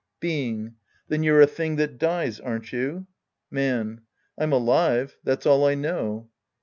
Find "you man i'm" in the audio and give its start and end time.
2.73-4.51